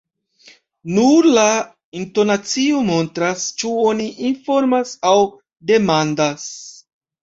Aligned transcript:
Nur 0.95 1.27
la 1.35 1.43
intonacio 2.01 2.81
montras, 2.89 3.47
ĉu 3.61 3.77
oni 3.93 4.11
informas 4.33 4.99
aŭ 5.15 5.17
demandas. 5.75 6.53